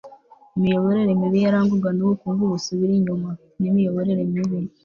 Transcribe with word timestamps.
imiyoborere 0.57 1.11
mibi 1.19 1.39
yarangwaga 1.45 1.89
n'ubukungu 1.93 2.51
busubira 2.53 2.93
inyuma 2.99 3.29
n'imiyoborere 3.59 4.21
mibi 4.31 4.57